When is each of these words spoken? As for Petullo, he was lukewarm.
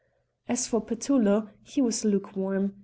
As 0.49 0.65
for 0.65 0.81
Petullo, 0.83 1.49
he 1.61 1.79
was 1.79 2.03
lukewarm. 2.03 2.73